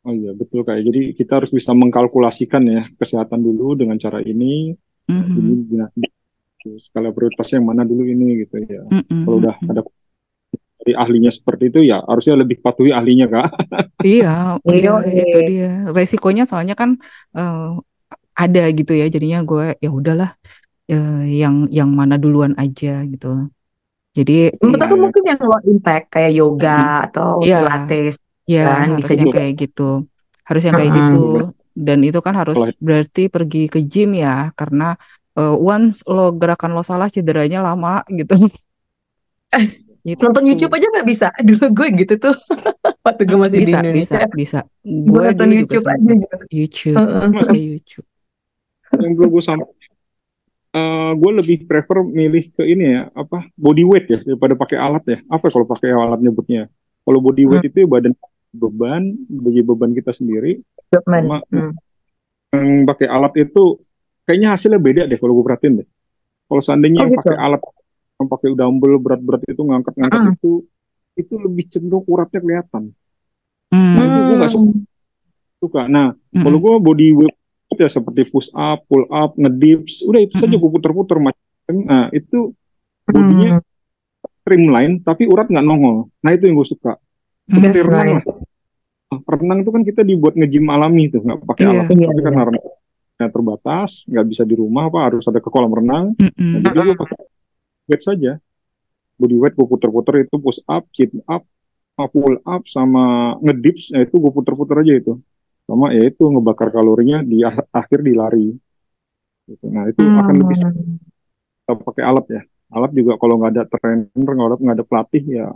[0.00, 0.82] Oh iya, betul kayak.
[0.88, 4.72] Jadi kita harus bisa mengkalkulasikan ya kesehatan dulu dengan cara ini,
[5.06, 5.36] Mhm.
[5.36, 6.12] ini binatang
[6.80, 8.80] skala prioritas yang mana dulu ini gitu ya.
[8.88, 9.70] Mm-mm, Kalau udah mm-mm.
[9.70, 9.80] ada
[10.80, 13.48] dari ahlinya seperti itu ya harusnya lebih patuhi ahlinya kak.
[14.06, 14.28] Iya,
[14.70, 15.66] iya Iya, itu dia.
[15.96, 16.90] Resikonya soalnya kan
[17.36, 17.60] eh,
[18.42, 19.04] ada gitu ya.
[19.14, 20.30] Jadinya gue ya udahlah
[20.92, 21.10] eh,
[21.42, 23.26] yang yang mana duluan aja gitu.
[24.18, 26.76] Jadi Menurut ya, aku mungkin yang low impact kayak yoga
[27.08, 27.56] atau Iya.
[27.60, 28.14] pilates
[28.50, 29.38] ya kan bisa juga.
[29.40, 29.82] kayak gitu.
[30.48, 31.08] Harus yang kayak Mm-mm.
[31.12, 31.16] gitu.
[31.86, 34.84] Dan itu kan harus berarti pergi ke gym ya, karena
[35.38, 38.34] eh, once lo gerakan lo salah cederanya lama gitu.
[40.00, 40.22] Gitu.
[40.22, 41.26] Nonton YouTube aja nggak bisa.
[41.38, 42.34] Dulu gue gitu tuh
[43.06, 44.18] waktu gue masih di Bisa, bisa, Indonesia.
[44.32, 44.60] bisa.
[44.80, 46.36] Gue Gue nonton YouTube aja gitu.
[46.50, 47.28] YouTube, Heeh.
[47.30, 48.06] pakai YouTube.
[48.90, 49.64] yang dulu gue sama
[50.70, 55.04] eh, gue lebih prefer milih ke ini ya apa body weight ya daripada pakai alat
[55.04, 55.18] ya.
[55.26, 56.62] Apa ya kalau pakai alat nyebutnya?
[57.00, 58.12] Kalau body weight itu ya badan
[58.50, 60.58] beban bagi beban kita sendiri
[60.90, 61.06] Equipment.
[61.06, 61.72] sama Hmm.
[62.50, 63.78] yang pakai alat itu
[64.24, 65.88] kayaknya hasilnya beda deh kalau gue perhatiin deh.
[66.46, 67.20] Kalau seandainya Oh, yang gitu.
[67.22, 67.62] pakai alat
[68.20, 70.34] yang pakai dumbbell berat-berat itu ngangkat-ngangkat Mm.
[70.36, 70.52] itu
[71.16, 72.82] itu lebih cenderung uratnya kelihatan.
[73.70, 73.94] Hmm.
[73.96, 74.70] Nah, itu gue nggak suka.
[75.60, 75.82] suka.
[75.86, 76.40] Nah, Mm-mm.
[76.40, 77.36] kalau gue body weight
[77.76, 80.60] ya seperti push up, pull up, ngedips, udah itu saja Mm-mm.
[80.60, 81.40] gue puter-puter macam.
[81.84, 82.52] Nah, itu
[83.04, 83.66] bodinya Hmm.
[84.40, 86.08] streamline tapi urat nggak nongol.
[86.20, 86.96] Nah, itu yang gue suka.
[87.46, 87.60] Hmm.
[87.60, 88.24] Seperti renang lah.
[89.10, 91.70] Nah, Renang itu kan kita dibuat nge-gym alami tuh, nggak pakai Iya.
[91.72, 91.84] alat.
[91.90, 92.24] Iya, Tapi iya.
[92.24, 96.14] karena renangnya terbatas, nggak bisa di rumah apa harus ada ke kolam renang.
[96.16, 96.62] Mm-mm.
[96.62, 97.16] Nah, jadi gue pakai
[97.90, 98.38] weight saja.
[99.18, 101.42] Body weight gue puter-puter itu push up, sit up,
[102.14, 105.12] pull up sama ngedips, nah itu gue puter-puter aja itu.
[105.68, 108.48] Sama ya itu ngebakar kalorinya di akhir di lari.
[109.44, 109.64] Gitu.
[109.68, 110.96] Nah itu akan lebih Hmm.
[111.66, 112.42] kita pakai alat ya.
[112.70, 115.46] Alat juga kalau nggak ada trainer, nggak ada nggak ada pelatih ya.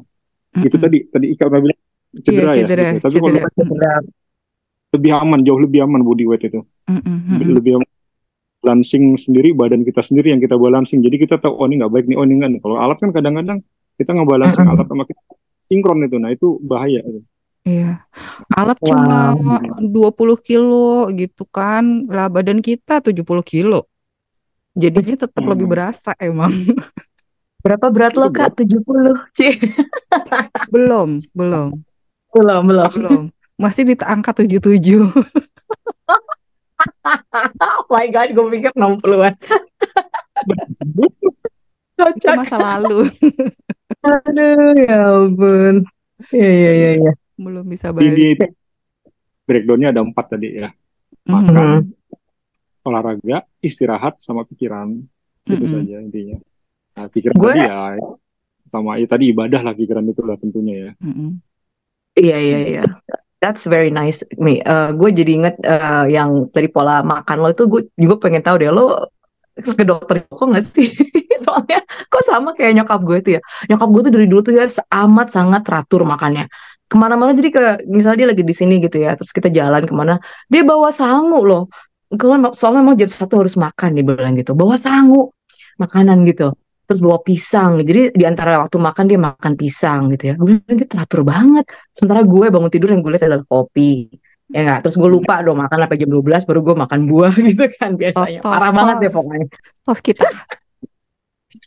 [0.55, 0.85] Itu Mm-mm.
[0.85, 1.81] tadi tadi Ika udah bilang
[2.15, 2.67] Iya, cedera ya.
[2.67, 3.03] cedera, gitu.
[3.03, 3.93] Tapi kalau cedera.
[4.95, 6.61] Lebih aman, jauh lebih aman body weight itu.
[6.87, 7.43] Mm-mm.
[7.59, 7.83] Lebih
[8.65, 11.05] Balancing sendiri, badan kita sendiri yang kita balancing.
[11.05, 12.61] Jadi kita tahu, oh ini nggak baik nih, oh ini nggak nih.
[12.65, 13.59] Kalau alat kan kadang-kadang
[13.95, 15.21] kita ngebalancing alat sama kita
[15.63, 16.17] sinkron itu.
[16.17, 17.05] Nah itu bahaya.
[17.65, 18.01] Iya.
[18.51, 19.85] Alat cuma Wow.
[19.85, 22.09] 20 kilo gitu kan.
[22.09, 23.85] Lah badan kita 70 kilo.
[24.73, 25.75] Jadinya tetap lebih Hmm.
[25.77, 26.49] berasa emang.
[27.65, 28.61] Berapa berat lo Kak?
[28.61, 29.17] 70.
[29.33, 29.57] Cih.
[30.75, 31.81] Belum, belum,
[32.29, 32.91] Belum, belum.
[32.93, 33.23] belum.
[33.57, 35.09] Masih di angka 77.
[37.05, 39.35] Oh my God, gue pikir 60-an.
[41.95, 43.09] Itu masa lalu.
[44.05, 45.87] Aduh, ya ampun.
[46.35, 46.91] Iya, iya, iya.
[47.01, 47.13] iya.
[47.35, 48.15] Belum bisa balik.
[48.15, 48.29] di
[49.45, 50.69] breakdownnya ada empat tadi ya.
[51.25, 51.81] Mhm, Makan,
[52.85, 55.01] olahraga, istirahat, sama pikiran.
[55.45, 55.73] Itu mhm.
[55.73, 56.37] saja intinya.
[56.95, 57.97] Nah, pikiran Gue- tadi ya
[58.65, 60.91] sama ya, tadi ibadah lah pikiran itu lah tentunya ya.
[61.01, 61.29] Mhm.
[62.15, 62.83] Iya, iya, iya.
[63.45, 64.65] That's very nice, Mi.
[64.65, 68.57] Eh, gue jadi inget eh, yang dari pola makan lo itu gue juga pengen tahu
[68.57, 69.13] deh lo
[69.53, 70.89] ke dokter kok nggak sih?
[71.45, 73.41] Soalnya kok sama kayak nyokap gue tuh ya.
[73.69, 74.65] Nyokap gue tuh dari dulu tuh ya
[75.05, 76.49] amat sangat teratur makannya.
[76.89, 79.93] Ke mana-mana jadi ke misalnya dia lagi di sini gitu ya, terus kita jalan ke
[79.93, 80.17] mana,
[80.49, 81.69] dia bawa sangu loh.
[82.57, 85.37] Soalnya memang jam satu harus makan dia bilang gitu, bawa sangu
[85.77, 86.57] makanan gitu.
[86.85, 87.81] Terus bawa pisang.
[87.81, 90.35] Jadi di antara waktu makan dia makan pisang gitu ya.
[90.37, 91.65] Gue bilang dia teratur banget.
[91.91, 94.09] Sementara gue bangun tidur yang gue lihat adalah kopi.
[94.53, 97.65] Ya enggak, terus gue lupa dong makan sampai jam 12 baru gue makan buah gitu
[97.81, 98.39] kan biasanya.
[98.39, 99.17] Tos, tos, Parah banget deh tos.
[99.17, 99.47] pokoknya.
[99.83, 100.27] Tos kita.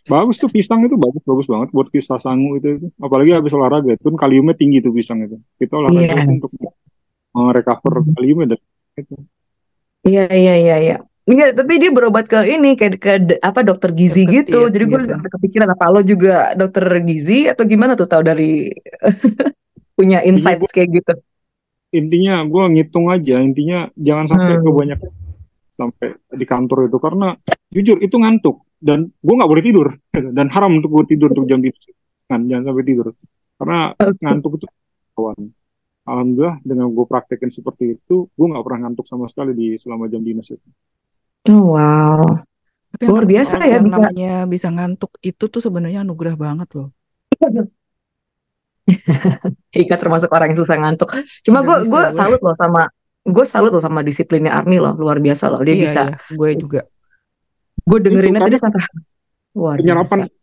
[0.08, 2.88] Bagus tuh pisang itu bagus bagus banget buat kisah sangu itu, itu.
[2.99, 5.39] Apalagi habis olahraga itu kan kaliumnya tinggi tuh pisang itu.
[5.58, 6.15] Kita olahraga Iya.
[6.27, 6.51] itu untuk
[7.34, 8.60] merecover kaliumnya dan
[8.99, 9.15] itu.
[10.08, 10.97] Iya iya iya iya.
[11.28, 14.60] Enggak, tapi dia berobat ke ini ke, ke apa dokter gizi Dokter gitu.
[14.63, 15.12] diet Jadi gue gitu.
[15.12, 18.72] sampai kepikiran apa lo juga dokter gizi atau gimana tuh tahu dari
[19.98, 21.13] punya Iya, insights gua- kayak gitu.
[21.90, 24.63] intinya gue ngitung aja intinya jangan sampai Hmm.
[24.63, 25.12] kebanyakan
[25.72, 27.28] sampai di kantor itu karena
[27.72, 29.88] jujur itu ngantuk dan gue nggak boleh tidur
[30.38, 31.80] dan haram untuk gue tidur untuk jam dinas
[32.28, 33.06] jangan jangan sampai tidur
[33.56, 34.20] karena Oke.
[34.20, 34.66] ngantuk itu
[35.12, 35.40] kawan
[36.04, 40.24] alhamdulillah dengan gue praktekin seperti itu gue nggak pernah ngantuk sama sekali di selama jam
[40.24, 40.68] dinas itu
[41.47, 42.23] Oh, wow.
[42.91, 43.99] Tapi Luar biasa ya yang bisa.
[43.99, 46.89] namanya bisa ngantuk itu tuh sebenarnya anugerah banget loh.
[49.75, 51.10] Ika termasuk orang yang susah ngantuk.
[51.43, 52.88] Cuma gue gue salut loh sama
[53.27, 56.49] gue salut loh sama disiplinnya Arni loh luar biasa loh dia Iya bisa iya, gue
[56.55, 56.81] juga.
[57.83, 58.81] gue dengerinnya Itu tadi karena sampai
[59.51, 60.33] luar penyerapan biasa.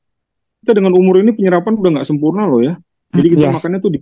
[0.60, 2.76] kita dengan umur ini penyerapan udah nggak sempurna loh ya
[3.08, 3.54] jadi kita Yes.
[3.56, 3.98] makannya tuh di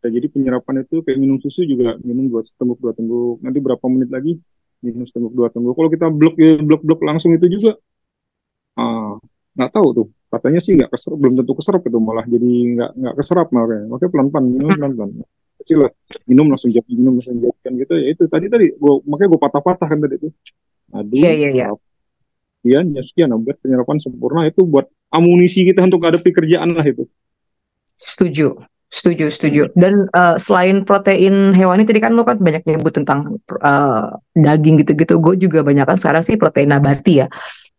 [0.00, 3.84] ya, jadi penyerapan itu kayak minum susu juga minum dua tengguk dua tengguk nanti berapa
[3.90, 4.32] menit lagi
[4.80, 7.76] minum tengguk dua tengguk kalau kita blok ya blok blok langsung itu juga
[8.80, 9.16] ah
[9.56, 10.06] nggak tahu tuh.
[10.30, 14.26] Katanya sih nggak keserap belum tentu keserap itu malah jadi nggak nggak keserap makanya pelan
[14.30, 15.10] pelan minum pelan pelan
[15.60, 15.92] kecil lah.
[16.24, 17.92] Minum langsung jadi minum langsung jadi kan gitu.
[17.98, 20.28] Ya itu tadi tadi gua makanya gue patah patah kan tadi itu
[20.90, 21.66] aduh Iya, iya, iya.
[22.62, 23.28] sekian ya sekian.
[23.42, 24.40] Buat penyerapan sempurna.
[24.46, 27.04] Itu buat amunisi kita untuk hadapi kerjaan lah itu.
[28.00, 28.56] Setuju,
[28.90, 29.62] setuju, setuju.
[29.78, 35.22] Dan eh, selain protein hewani tadi kan lo kan banyak nyebut tentang eh, daging gitu-gitu.
[35.22, 37.26] Gue juga banyak kan sekarang sih protein nabati ya.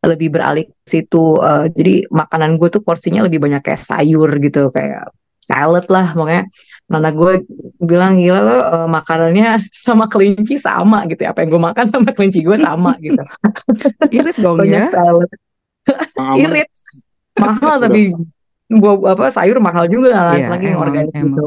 [0.02, 1.38] Lebih beralih ke situ.
[1.43, 6.15] eh, jadi makanan gue tuh porsinya lebih banyak kayak sayur gitu, kayak salad lah.
[6.15, 6.47] Makanya
[6.91, 7.43] Nana gue
[7.80, 9.47] bilang gila lo eh, makanannya
[9.86, 11.36] sama kelinci sama gitu ya.
[11.36, 13.21] Apa yang gue makan sama kelinci gue sama gitu.
[14.10, 14.88] Irit dong Banyak ya.
[14.89, 15.30] salad.
[16.15, 16.69] Yang aman Irit.
[17.39, 18.02] Mahal tapi
[18.71, 21.25] buah apa sayur mahal juga kan Iya, lagi yang emang, organik emang.
[21.27, 21.43] gitu.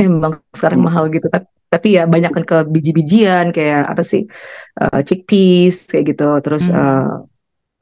[0.00, 0.88] Emang sekarang Hmm.
[0.88, 4.24] mahal gitu tapi, tapi ya banyak kan ke biji-bijian kayak apa sih
[4.80, 6.80] eh, chickpeas kayak gitu terus Hmm.
[6.80, 7.06] eh,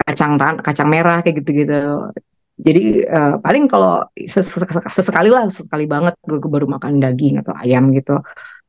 [0.08, 2.10] kacang ran- kacang merah kayak gitu-gitu.
[2.58, 7.54] Jadi eh, paling kalau ses- ses- sesekali lah sesekali banget gue baru makan daging atau
[7.54, 8.18] ayam gitu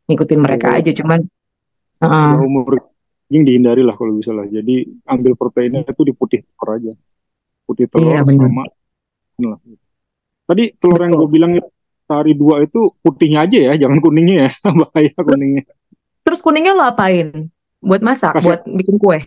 [0.10, 0.78] ngikutin mereka Oh.
[0.78, 1.19] aja cuman
[1.99, 2.89] Kalau umur
[3.30, 6.93] yang dihindari lah kalau bisa lah jadi ambil proteinnya itu di putih telur aja
[7.69, 8.63] putih telur Iya, sama
[9.45, 9.60] lah.
[10.50, 11.22] Tadi telur yang Betul.
[11.22, 11.52] gue bilang
[12.10, 15.64] sehari dua itu putihnya aja ya jangan kuningnya ya bahaya kuningnya
[16.26, 17.54] terus kuningnya lo apain?
[17.80, 19.24] Buat masak, Kasih- buat bikin kue.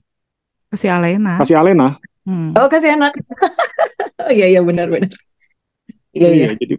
[0.68, 1.40] Kasih Alena.
[1.40, 2.54] kasih alena Hmm.
[2.54, 3.14] Oh kasih enak.
[4.22, 5.10] Oh iya iya benar benar.
[6.14, 6.46] Iya iya.
[6.54, 6.78] jadi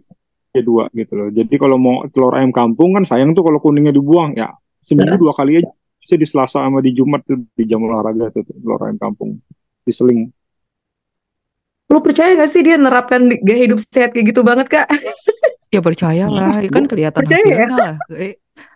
[0.54, 3.90] ya dua gitu loh jadi kalau mau telur ayam kampung kan sayang tuh kalau kuningnya
[3.90, 7.82] dibuang ya seminggu dua kali aja bisa di Selasa sama di Jumat tuh di jam
[7.82, 9.42] olahraga tuh telur ayam kampung
[9.82, 10.30] diseling
[11.88, 14.86] Lu percaya gak sih dia nerapkan gaya hidup sehat kayak gitu banget kak?
[15.68, 17.46] Ya percaya lah, ya kan kelihatan Percaya ya?
[17.46, 17.94] hasilnya lah.
[18.14, 18.34] Eh,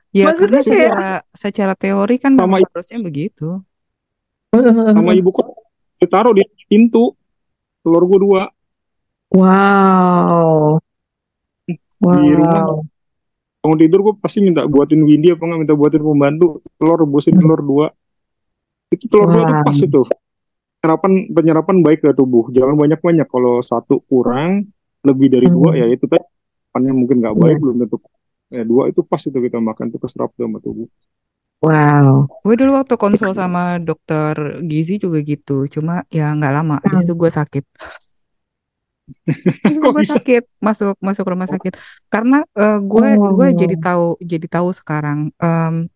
[0.09, 3.61] Ya Maksudnya karena secara secara teori kan Sama harusnya begitu.
[4.49, 5.45] sama ibu kok
[6.01, 7.13] ditaruh di pintu
[7.85, 8.43] telur gue dua
[9.29, 10.81] Wow.
[11.69, 11.77] Di
[12.33, 12.65] rumah.
[12.65, 12.89] Wow.
[13.59, 17.61] bangun tidur gue pasti minta buatin Windy apa nggak minta buatin pembantu telur rebusin telur
[17.61, 17.87] dua
[18.89, 19.65] itu telur dua tuh Wah.
[19.67, 20.01] pas itu
[20.79, 24.71] penyerapan penyerapan baik ke tubuh jangan banyak banyak kalau satu kurang
[25.03, 25.81] lebih dari dua Hmm.
[25.83, 26.23] ya itu tadi
[26.71, 27.63] makannya mungkin nggak baik Iya.
[27.63, 27.97] belum tentu
[28.49, 30.89] ya dua itu pas itu kita makan itu keserap sama tubuh
[31.59, 32.31] Wow.
[32.47, 36.79] Gue dulu waktu konsul sama dokter gizi juga gitu, cuma ya nggak lama.
[36.79, 37.03] Di Hmm.
[37.03, 37.65] situ gue sakit.
[39.83, 40.15] Kok gue bisa?
[40.23, 41.75] sakit masuk masuk rumah sakit
[42.07, 43.35] karena eh, gue Oh.
[43.35, 45.91] gue jadi tahu jadi tahu sekarang em,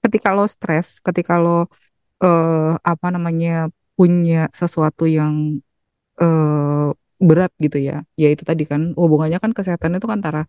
[0.00, 1.68] ketika lo stres ketika lo
[2.22, 3.68] eh, apa namanya
[4.02, 5.34] punya sesuatu yang
[6.22, 10.40] eh, berat gitu ya ya itu tadi kan hubungannya kan kesehatan itu kan antara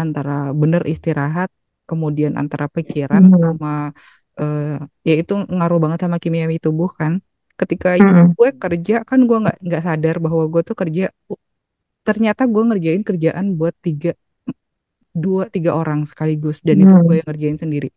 [0.00, 1.50] antara bener istirahat
[1.90, 3.42] kemudian antara pikiran Hmm.
[3.42, 3.68] sama
[4.40, 4.62] eh,
[5.08, 7.12] ya itu ngaruh banget sama kimiawi tubuh kan
[7.60, 8.34] ketika Mm-mm.
[8.38, 11.02] gue kerja kan gue nggak nggak sadar bahwa gue tuh kerja
[12.06, 14.10] ternyata gue ngerjain kerjaan buat tiga
[15.24, 17.04] dua tiga orang sekaligus dan itu Hmm.
[17.04, 17.88] gue yang ngerjain sendiri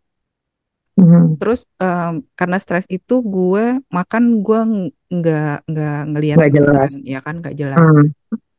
[0.95, 1.36] Mhm.
[1.38, 6.91] terus em, karena stres itu gue makan gue ng- nggak nggak ngelihat Nggak jelas.
[6.95, 8.08] makan, ya kan nggak jelas Hmm.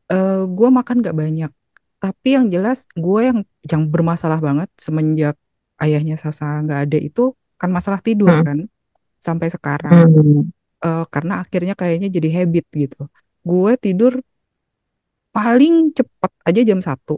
[0.07, 1.51] Eh, gue makan nggak banyak
[1.97, 5.33] tapi yang jelas gue yang yang bermasalah banget semenjak
[5.77, 8.45] ayahnya Sasa nggak ada itu kan masalah tidur Hmm.
[8.45, 8.59] kan
[9.17, 10.41] sampai sekarang Hmm.
[10.77, 13.09] Eh, karena akhirnya kayaknya jadi habit gitu
[13.41, 14.21] gue tidur
[15.31, 17.17] paling cepet aja jam satu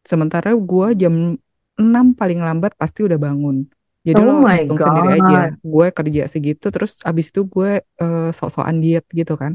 [0.00, 1.36] sementara gue jam
[1.74, 3.68] 6 paling lambat pasti udah bangun
[4.08, 5.36] jadi Oh lo hitung sendiri aja.
[5.48, 5.52] God.
[5.72, 7.70] gue kerja segitu terus abis itu gue
[8.02, 9.52] eh, sok-sokan diet gitu kan.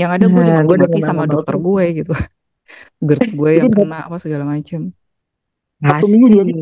[0.00, 2.12] Yang ada gue Nah, gue dimaki-maki sama dokter gue gitu.
[3.06, 4.80] GERD gue Jadi yang kena apa segala macam
[5.86, 6.56] Sabtu Minggu juga Pasti.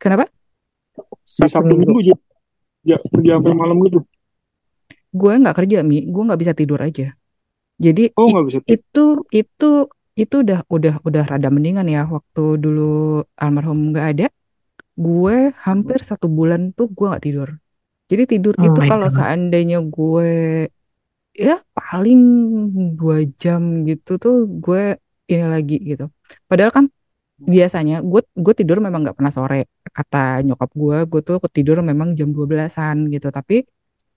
[0.00, 0.30] kenapa
[1.50, 1.84] Sabtu Minggu.
[1.86, 2.20] Minggu juga
[2.90, 4.00] ya, kerja sampai malam gitu.
[5.18, 5.96] gue nggak kerja mi.
[6.12, 7.04] Gue nggak bisa tidur aja.
[7.84, 8.60] Jadi Oh nggak bisa.
[8.74, 9.00] itu
[9.34, 9.66] itu
[10.22, 12.82] itu udah udah udah rada mendingan ya waktu dulu
[13.42, 14.26] almarhum nggak ada
[15.06, 15.36] gue
[15.66, 17.48] hampir satu bulan tuh gue nggak tidur
[18.10, 19.14] jadi tidur Oh itu kalau God.
[19.16, 20.30] seandainya gue
[21.46, 22.20] ya paling
[22.98, 24.34] dua jam gitu tuh
[24.64, 24.80] gue
[25.30, 26.04] ini lagi gitu
[26.50, 26.84] padahal kan
[27.54, 29.56] biasanya gue gue tidur memang nggak pernah sore
[29.96, 33.54] kata nyokap gue gue tuh tidur memang jam 12-an gitu tapi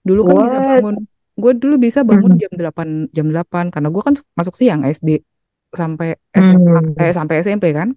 [0.08, 0.66] dulu kan bisa What?
[0.68, 0.96] bangun
[1.42, 2.40] gue dulu bisa bangun Hmm.
[2.42, 5.08] jam 8 jam 8 karena gue kan masuk siang SD
[5.80, 6.08] sampai
[6.44, 6.94] SMA Hmm.
[7.00, 7.88] eh sampai SMP kan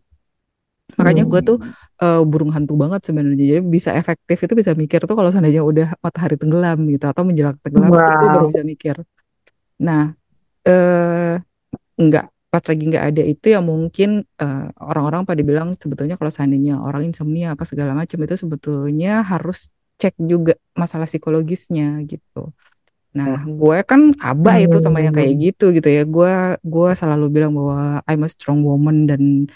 [0.95, 1.32] makanya Hmm.
[1.34, 1.58] gue tuh
[2.00, 5.88] eh, burung hantu banget sebenarnya jadi bisa efektif itu bisa mikir tuh kalau seandainya udah
[6.00, 8.52] matahari tenggelam gitu atau menjelang tenggelam itu gue baru Wow.
[8.52, 8.95] bisa mikir
[9.82, 10.15] nah
[10.65, 11.38] eh
[11.97, 16.80] nggak pas lagi nggak ada itu ya mungkin eh, orang-orang pada bilang sebetulnya kalau seandainya
[16.80, 22.54] orang insomnia apa segala macam itu sebetulnya harus cek juga masalah psikologisnya gitu.
[23.17, 25.41] Nah, gue kan aba itu sama yang kayak Hmm.
[25.41, 26.06] gitu gitu ya.
[26.06, 29.50] Gue gue selalu bilang bahwa I'm a strong woman dan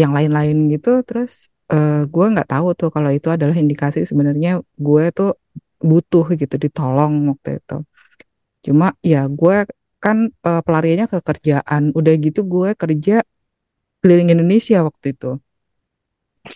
[0.00, 0.88] yang lain-lain gitu.
[1.08, 1.32] Terus
[1.72, 4.50] eh, gue nggak tahu tuh kalau itu adalah indikasi sebenarnya
[4.86, 5.28] gue tuh
[5.88, 7.74] butuh gitu ditolong waktu itu.
[8.66, 9.56] Cuma ya gue
[10.04, 10.16] kan
[10.48, 11.82] eh, pelariannya ke kerjaan.
[11.98, 13.14] Udah gitu gue kerja
[14.02, 15.26] keliling Indonesia waktu itu.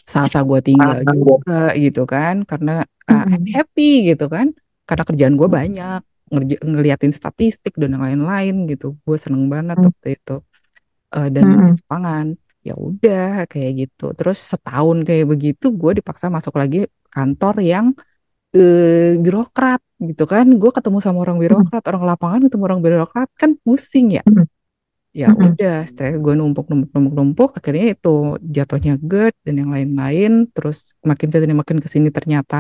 [0.09, 1.15] Sasa gue tinggal Ah.
[1.17, 1.55] juga
[1.85, 2.73] gitu kan karena
[3.11, 3.45] uh, Hmm.
[3.55, 4.47] happy gitu kan
[4.89, 6.01] karena kerjaan gue banyak
[6.33, 9.89] ngerja, ngeliatin statistik dan lain-lain gitu gue seneng banget Hmm.
[9.89, 10.37] waktu itu
[11.13, 11.77] Uh, dan Hmm.
[11.77, 12.27] lapangan
[12.69, 14.05] ya udah kayak gitu.
[14.19, 16.79] Terus setahun kayak begitu gue dipaksa masuk lagi
[17.15, 17.87] kantor yang
[18.57, 20.47] eh, birokrat gitu kan.
[20.61, 24.25] Gue ketemu sama orang birokrat orang lapangan ketemu orang birokrat kan pusing ya.
[24.29, 24.47] Hmm.
[25.13, 25.53] ya Hmm.
[25.53, 28.09] udah stres gue numpuk numpuk numpuk numpuk akhirnya itu
[28.57, 30.33] jatuhnya GERD dan yang lain-lain.
[30.55, 30.79] Terus
[31.11, 32.57] makin ke sini makin ke sini ternyata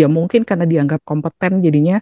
[0.00, 1.96] ya mungkin karena dianggap kompeten jadinya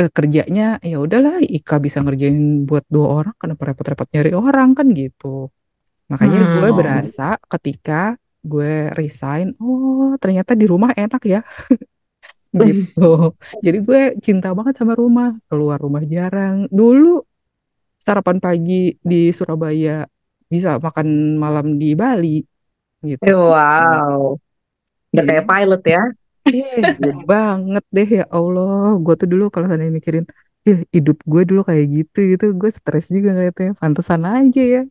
[0.00, 4.86] eh, kerjanya ya udahlah Ika bisa ngerjain buat dua orang kenapa repot-repot nyari orang kan
[5.00, 5.26] gitu
[6.14, 6.78] makanya gue Hmm.
[6.78, 11.42] berasa ketika gue resign oh ternyata di rumah enak ya.
[12.54, 13.34] Gitu.
[13.66, 15.34] Jadi gue cinta banget sama rumah.
[15.50, 16.70] Keluar rumah jarang.
[16.70, 17.18] Dulu
[17.98, 20.06] sarapan pagi di Surabaya
[20.46, 22.38] bisa makan malam di Bali
[23.02, 23.26] gitu.
[23.26, 24.38] Wow.
[25.10, 26.02] Udah Jadi- kayak pilot ya.
[26.44, 26.76] Iya
[27.26, 29.02] banget deh ya Allah.
[29.02, 30.24] Gue tuh dulu kalau seandainya mikirin
[30.62, 33.74] ya hidup gue dulu kayak gitu gitu gue stres juga ngeliatnya.
[33.74, 34.82] Pantesan aja ya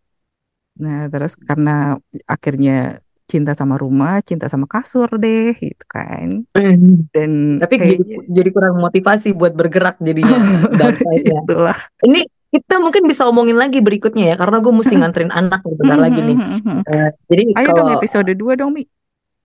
[0.73, 7.07] nah terus karena akhirnya cinta sama rumah cinta sama kasur deh gitu kan Hmm.
[7.09, 10.37] dan Tapi jadi, kayaknya jadi kurang motivasi buat bergerak jadinya
[10.79, 11.39] downside-nya.
[11.45, 12.21] itulah Ini
[12.53, 16.19] kita mungkin bisa omongin lagi berikutnya ya, karena gue mesti nganterin anak nih bentar lagi
[16.21, 16.37] nih.
[16.85, 18.85] Eh, jadi ayo dong kalau episode 2 dong Mi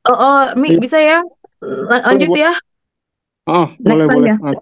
[0.05, 0.81] oh, oh Mi Iya.
[0.81, 1.19] bisa ya
[1.65, 2.53] La- lanjut ya.
[3.49, 4.29] Ah, Next boleh time boleh.
[4.29, 4.37] ya.
[4.39, 4.55] Ah,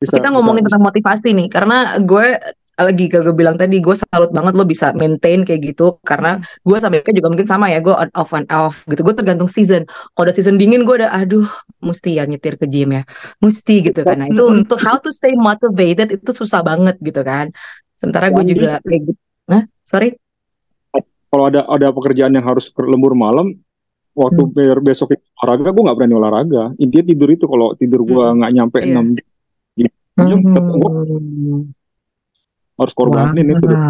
[0.00, 0.68] bisa, kita bisa, ngomongin bisa.
[0.72, 2.26] tentang motivasi nih, karena gue
[2.74, 7.06] lagi gue bilang tadi, gue salut banget lo bisa maintain kayak gitu, karena gue sampai
[7.14, 9.86] juga mungkin sama ya, gue on off on off gitu, gue tergantung season.
[10.18, 11.46] Kalau udah season dingin gue udah, aduh,
[11.78, 13.02] mesti ya nyetir ke gym ya,
[13.38, 14.18] mesti gitu kan.
[14.18, 17.54] Nah itu untuk how to stay motivated itu susah banget gitu kan.
[17.94, 19.20] Sementara gue juga kayak gitu.
[19.46, 19.62] Hah?
[19.86, 20.18] Sorry?
[21.30, 23.58] Kalau ada ada pekerjaan yang harus lembur malam,
[24.14, 24.82] waktu Hmm.
[24.82, 26.62] besok olahraga, gue nggak berani olahraga.
[26.78, 28.38] Intinya tidur itu kalau tidur gue Hmm.
[28.42, 28.94] nggak nyampe Iya.
[28.94, 29.06] 6
[30.14, 31.62] jam, jam gue Hmm.
[32.74, 33.80] Harus korbanin itu deh.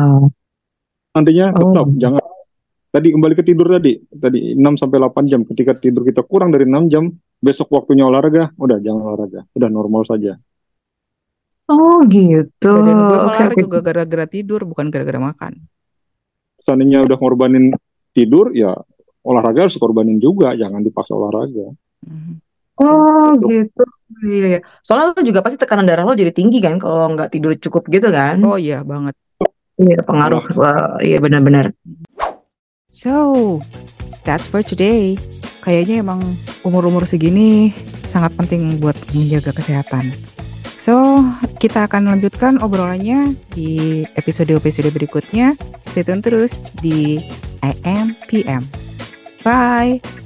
[1.15, 1.95] Nantinya tetap Oh.
[1.97, 2.23] jangan.
[2.95, 3.99] Tadi kembali ke tidur tadi.
[4.07, 5.41] Tadi 6 sampai 8 jam.
[5.43, 7.11] Ketika tidur kita kurang dari 6 jam
[7.43, 9.43] besok waktunya olahraga udah jangan olahraga.
[9.51, 10.39] Udah normal saja.
[11.65, 12.71] Oh gitu.
[12.71, 15.65] badan gue malah juga gara-gara tidur bukan gara-gara makan.
[16.61, 17.73] Seandainya udah ngorbanin
[18.13, 18.77] tidur ya
[19.25, 20.53] olahraga harus korbanin juga.
[20.55, 21.73] Jangan dipaksa olahraga.
[22.05, 22.44] Mhm.
[22.81, 23.83] Oh gitu.
[24.25, 24.61] Iya, iya.
[24.83, 28.11] Soalnya lo juga pasti tekanan darah lo jadi tinggi kan kalau nggak tidur cukup gitu
[28.11, 28.39] kan.
[28.43, 29.15] oh iya banget
[29.75, 30.43] Iya pengaruh.
[31.03, 31.75] iya benar-benar.
[32.95, 33.59] So,
[34.23, 35.19] that's for today.
[35.67, 36.23] Kayaknya emang
[36.63, 37.75] umur-umur segini
[38.07, 40.15] sangat penting buat menjaga kesehatan.
[40.79, 41.25] So,
[41.59, 45.59] kita akan lanjutkan obrolannya di episode-episode berikutnya.
[45.91, 47.19] Stay tune terus di
[47.65, 48.63] IMPM.
[49.43, 50.24] Bye!